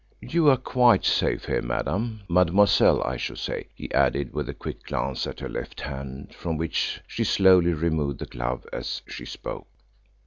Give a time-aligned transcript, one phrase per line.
[0.19, 4.81] "You are quite safe here, madame mademoiselle, I should say," he added, with a quick
[4.81, 9.67] glance at her left hand, from which she slowly removed the glove as she spoke.